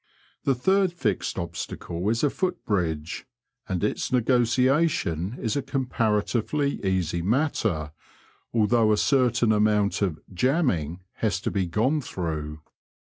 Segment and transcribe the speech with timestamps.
[0.45, 3.27] The third fixed obstacle is a foot bridge,
[3.69, 7.91] and its negociation is a comparatively easy matter,
[8.51, 12.61] although a certain amount of '^ jamming" has to be gone through.